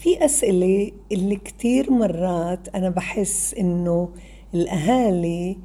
في 0.00 0.24
أسئلة 0.24 0.92
اللي 1.12 1.36
كتير 1.36 1.90
مرات 1.90 2.68
أنا 2.68 2.90
بحس 2.90 3.54
إنه 3.54 4.08
الأهالي 4.54 5.56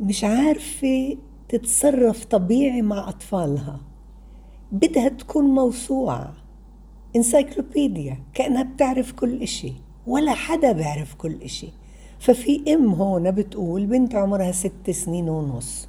مش 0.00 0.24
عارفة 0.24 1.16
تتصرف 1.48 2.24
طبيعي 2.24 2.82
مع 2.82 3.08
أطفالها. 3.08 3.80
بدها 4.72 5.08
تكون 5.08 5.44
موسوعة. 5.44 6.34
انسايكلوبيديا 7.16 8.18
كأنها 8.34 8.62
بتعرف 8.62 9.12
كل 9.12 9.42
إشي. 9.42 9.72
ولا 10.06 10.34
حدا 10.34 10.72
بيعرف 10.72 11.14
كل 11.14 11.42
إشي. 11.42 11.68
ففي 12.18 12.74
أم 12.74 12.92
هون 12.92 13.30
بتقول 13.30 13.86
بنت 13.86 14.14
عمرها 14.14 14.52
ست 14.52 14.90
سنين 14.90 15.28
ونص. 15.28 15.88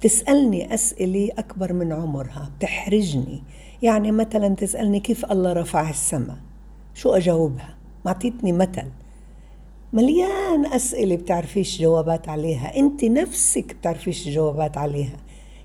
بتسألني 0.00 0.74
أسئلة 0.74 1.30
أكبر 1.38 1.72
من 1.72 1.92
عمرها. 1.92 2.50
بتحرجني. 2.58 3.42
يعني 3.82 4.12
مثلا 4.12 4.48
تسألني 4.48 5.00
كيف 5.00 5.32
الله 5.32 5.52
رفع 5.52 5.90
السماء. 5.90 6.47
شو 6.98 7.10
أجاوبها؟ 7.10 7.74
معطيتني 8.04 8.52
مثل. 8.52 8.86
مليان 9.92 10.66
أسئلة 10.66 11.16
بتعرفيش 11.16 11.80
جوابات 11.80 12.28
عليها. 12.28 12.76
أنت 12.76 13.04
نفسك 13.04 13.74
بتعرفيش 13.74 14.28
جوابات 14.28 14.78
عليها. 14.78 15.16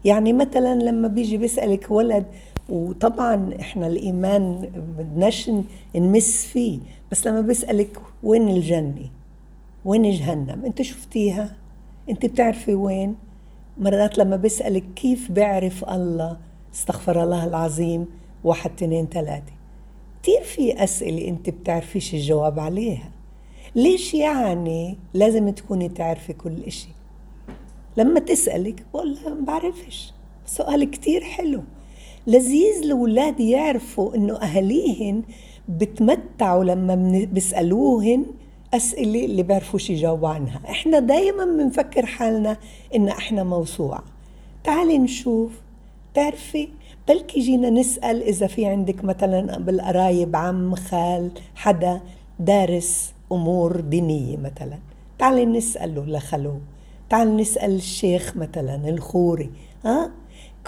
يعني 0.06 0.34
مثلا 0.34 0.76
لما 0.76 1.08
بيجي 1.08 1.38
بيسألك 1.38 1.92
ولد 1.92 2.26
وطبعا 2.70 3.54
إحنا 3.60 3.88
الإيمان 3.88 4.70
بدناش 4.98 5.52
نمس 5.96 6.46
فيه. 6.46 6.80
بس 7.12 7.28
لما 7.28 7.42
بيسألك 7.42 7.98
وين 8.24 8.50
الجنة؟ 8.50 9.10
وين 9.86 10.12
جهنم؟ 10.12 10.66
أنت 10.66 10.82
شفتيها؟ 10.82 11.56
أنت 12.10 12.26
بتعرفي 12.26 12.74
وين؟ 12.74 13.16
مرات 13.78 14.18
لما 14.18 14.36
بيسألك 14.36 14.84
كيف 14.96 15.32
بيعرف 15.32 15.90
الله؟ 15.90 16.38
استغفر 16.74 17.24
الله 17.24 17.44
العظيم. 17.46 18.06
واحد 18.44 18.72
اثنين 18.72 19.08
ثلاثة. 19.08 19.63
كتير 20.24 20.42
في 20.42 20.84
أسئلة 20.84 21.28
أنت 21.28 21.50
بتعرفيش 21.50 22.14
الجواب 22.14 22.60
عليها. 22.60 23.10
ليش 23.76 24.14
يعني 24.14 24.98
لازم 25.14 25.50
تكوني 25.50 25.90
تعرفي 25.90 26.34
كل 26.34 26.64
إشي؟ 26.68 26.88
لما 27.98 28.20
تسألك 28.20 28.84
بقول 28.94 29.14
لها 29.16 29.30
ما 29.34 29.46
بعرفش. 29.46 30.14
سؤال 30.46 30.92
كتير 30.92 31.22
حلو. 31.24 31.62
لذيذ 32.28 32.84
الأولاد 32.84 33.40
يعرفوا 33.40 34.16
إنه 34.16 34.38
أهاليهن 34.38 35.24
بتمتعوا 35.70 36.64
لما 36.64 36.96
بيسألوهن 37.32 38.26
أسئلة 38.74 39.26
اللي 39.26 39.44
بيعرفوش 39.44 39.90
يجاوبوا 39.90 40.30
عنها. 40.30 40.62
إحنا 40.70 41.00
دايما 41.00 41.46
بنفكر 41.46 42.06
حالنا 42.06 42.58
إن 42.96 43.08
إحنا 43.08 43.44
موسوعة. 43.44 44.04
تعالي 44.64 44.98
نشوف 44.98 45.52
تعرفي 46.14 46.70
بلكي 47.08 47.40
جينا 47.40 47.70
نسأل 47.70 48.24
إذا 48.24 48.48
في 48.48 48.66
عندك 48.66 49.04
مثلا 49.04 49.58
بالقرايب 49.58 50.36
عم 50.36 50.76
خال 50.76 51.32
حدا 51.56 52.02
دارس 52.40 53.14
أمور 53.32 53.80
دينية 53.80 54.38
مثلا. 54.38 54.80
تعالي 55.20 55.46
نسأله 55.46 56.06
لخلو. 56.06 56.60
تعال 57.10 57.38
نسأل 57.38 57.76
الشيخ 57.76 58.38
مثلا 58.38 58.90
الخوري. 58.90 59.50
ها 59.86 60.12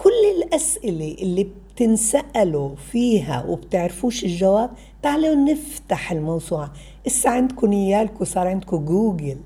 كل 0.03 0.11
الأسئلة 0.37 1.15
اللي 1.21 1.43
بتنسألوا 1.43 2.75
فيها 2.75 3.45
وبتعرفوش 3.45 4.23
الجواب 4.23 4.69
تعالوا 5.01 5.35
نفتح 5.35 6.11
الموسوعة. 6.11 6.73
إسا 7.07 7.29
عندكم 7.29 7.71
إيالكم 7.71 8.25
صار 8.25 8.47
عندكم 8.47 8.85
جوجل. 8.85 9.37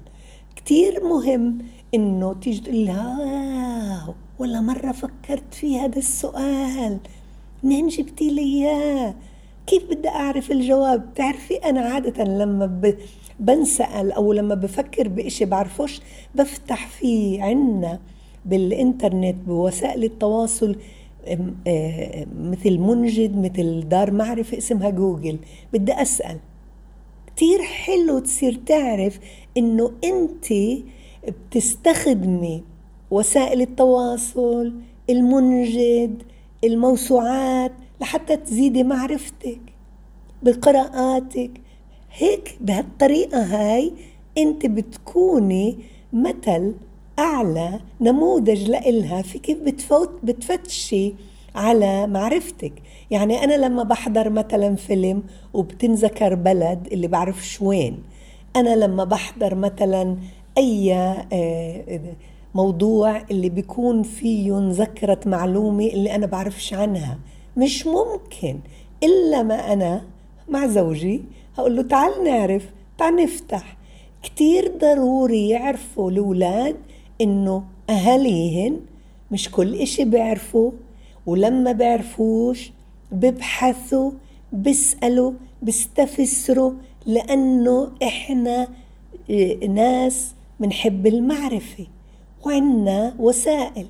كتير 0.55 1.03
مهم 1.03 1.58
إنه 1.94 2.33
تيجي 2.33 2.61
تقول 2.61 2.86
لها 2.86 4.16
ولا 4.40 4.62
مرة 4.62 4.92
فكرت 4.92 5.54
في 5.54 5.80
هذا 5.80 5.98
السؤال 5.98 6.98
منين 7.64 7.88
جبتي 7.88 8.30
لي 8.30 8.42
إياه؟ 8.42 9.16
كيف 9.68 9.84
بدي 9.84 10.09
أعرف 10.09 10.52
الجواب؟ 10.52 11.09
بتعرفي 11.12 11.56
أنا 11.56 11.82
عادة 11.82 12.23
لما 12.23 12.66
ب... 12.66 12.95
بنسأل 13.40 14.12
أو 14.12 14.34
لما 14.34 14.56
بفكر 14.56 15.08
بإشي 15.08 15.45
بعرفوش 15.45 16.02
بفتح 16.36 16.88
فيه 16.88 17.44
عنا 17.44 18.00
بالإنترنت 18.45 19.36
بوسائل 19.48 20.04
التواصل 20.04 20.76
مثل 22.39 22.78
منجد 22.78 23.38
مثل 23.38 23.89
دار 23.89 24.11
معرفة 24.11 24.58
اسمها 24.58 24.89
جوجل. 24.89 25.39
بدي 25.73 25.94
أسأل. 25.94 26.38
كتير 27.28 27.61
حلو 27.61 28.20
تصير 28.20 28.60
تعرف 28.66 29.20
إنه 29.58 29.92
أنت 30.04 30.54
بتستخدمي 31.28 32.64
وسائل 33.11 33.61
التواصل 33.61 34.73
المنجد 35.09 36.23
الموسوعات 36.64 37.71
لحتى 38.02 38.37
تزيدي 38.37 38.83
معرفتك 38.83 39.59
بقراءاتك. 40.43 41.52
هيك 42.14 42.58
بهالطريقة 42.61 43.42
هاي 43.43 43.93
انت 44.37 44.65
بتكوني 44.65 45.77
مثل 46.14 46.75
أعلى 47.19 47.80
نموذج 48.02 48.69
لإلها. 48.69 49.21
في 49.21 49.39
كيف 49.39 49.58
بتفوت 49.59 50.09
بتفتشي 50.23 51.14
على 51.55 52.08
معرفتك. 52.08 52.73
يعني 53.11 53.43
أنا 53.43 53.53
لما 53.53 53.83
بحضر 53.83 54.30
مثلا 54.30 54.75
فيلم 54.75 55.23
وبتنذكر 55.53 56.36
بلد 56.36 56.87
اللي 56.92 57.08
بعرفش 57.08 57.61
وين 57.61 58.03
أنا 58.55 58.75
لما 58.75 59.03
بحضر 59.03 59.55
مثلا 59.55 60.17
أي 60.58 60.93
آه، 60.93 61.99
موضوع 62.55 63.21
اللي 63.32 63.49
بيكون 63.49 64.04
فيه 64.04 64.70
ذكرت 64.71 65.27
معلومة 65.27 65.86
اللي 65.86 66.15
أنا 66.15 66.26
بعرفش 66.26 66.73
عنها. 66.73 67.20
مش 67.58 67.87
ممكن. 67.87 68.60
إلا 69.04 69.43
ما 69.43 69.73
أنا 69.73 70.02
مع 70.49 70.67
زوجي 70.67 71.21
هقول 71.58 71.76
له 71.76 71.82
تعال 71.82 72.23
نعرف 72.23 72.65
تعال 72.98 73.15
نفتح. 73.15 73.77
كتير 74.23 74.71
ضروري 74.77 75.49
يعرفوا 75.49 76.11
الأولاد 76.11 76.76
إنه 77.21 77.64
أهاليهن 77.89 78.80
مش 79.31 79.52
كل 79.52 79.76
إشي 79.76 80.05
بيعرفوا 80.05 80.71
ولما 81.26 81.71
بيعرفوش 81.71 82.71
ببحثوا 83.11 84.11
بيسألوا 84.54 85.31
بيستفسروا 85.61 86.71
لأنه 87.05 87.92
إحنا 88.04 88.67
آه، 89.30 89.54
ناس 89.67 90.33
بنحب 90.60 91.08
المعرفة. 91.08 91.87
وعنا 92.45 93.16
وسائل. 93.20 93.86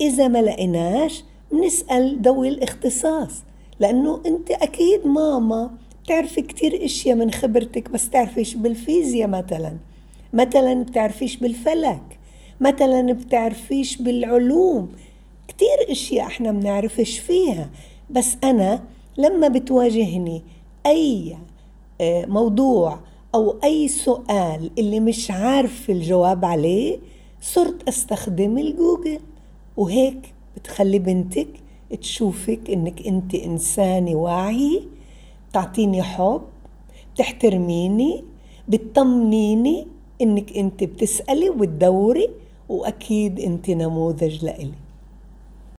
إذا 0.00 0.28
ما 0.28 0.42
لقيناش 0.42 1.24
بنسأل 1.52 2.22
ذوي 2.22 2.48
الاختصاص 2.48 3.42
لأنه 3.80 4.20
أنت 4.26 4.50
أكيد 4.50 5.06
ماما 5.06 5.70
بتعرفي 6.04 6.42
كتير 6.42 6.84
إشياء 6.84 7.16
من 7.16 7.30
خبرتك 7.30 7.90
بس 7.90 8.10
تعرفيش 8.10 8.54
بالفيزياء 8.54 9.28
مثلا. 9.28 9.76
مثلا 10.32 10.82
بتعرفيش 10.82 11.36
بالفلك 11.36 12.18
مثلا 12.60 13.12
بتعرفيش 13.12 13.96
بالعلوم. 13.96 14.92
كتير 15.48 15.90
إشياء 15.92 16.26
إحنا 16.26 16.52
بنعرفش 16.52 17.18
فيها. 17.18 17.70
بس 18.10 18.36
أنا 18.44 18.82
لما 19.18 19.48
بتواجهني 19.48 20.42
أي 20.86 21.36
آه، 22.00 22.26
موضوع 22.26 22.98
أو 23.34 23.56
أي 23.64 23.88
سؤال 23.88 24.70
اللي 24.78 25.00
مش 25.00 25.30
عارف 25.30 25.90
الجواب 25.90 26.44
عليه 26.44 26.98
صرت 27.52 27.88
أستخدم 27.88 28.58
الجوجل 28.58 29.18
وهيك 29.76 30.34
بتخلي 30.56 30.98
بنتك 30.98 31.48
تشوفك 32.00 32.70
إنك 32.70 33.06
أنت 33.06 33.34
إنسانة 33.34 34.14
واعية 34.14 34.80
تعطيني 35.52 36.02
حب 36.02 36.42
بتحترميني 37.14 38.24
بتطمنيني 38.68 39.86
إنك 40.22 40.56
أنت 40.56 40.84
بتسألي 40.84 41.50
وبتدوري 41.50 42.30
وأكيد 42.68 43.40
أنت 43.40 43.70
نموذج 43.70 44.44
لإلي. 44.44 44.85